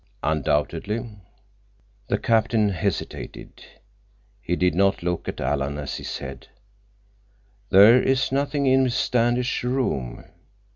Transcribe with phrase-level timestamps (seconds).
[0.23, 1.05] "Undoubtedly."
[2.07, 3.63] The captain hesitated.
[4.41, 6.47] He did not look at Alan as he said:
[7.69, 10.23] "There is nothing in Miss Standish's room.